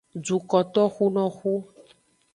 Dukotoxunoxu. 0.23 1.53